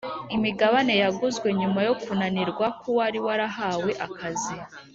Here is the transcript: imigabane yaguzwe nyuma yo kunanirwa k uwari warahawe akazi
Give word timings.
imigabane 0.35 0.93
yaguzwe 1.01 1.47
nyuma 1.59 1.79
yo 1.87 1.93
kunanirwa 2.03 2.65
k 2.79 2.81
uwari 2.91 3.19
warahawe 3.25 3.89
akazi 4.05 4.55